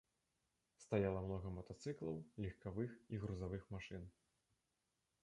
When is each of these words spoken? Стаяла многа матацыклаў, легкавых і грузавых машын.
Стаяла 0.83 1.19
многа 1.25 1.51
матацыклаў, 1.57 2.17
легкавых 2.45 2.91
і 3.17 3.21
грузавых 3.25 3.63
машын. 3.77 4.03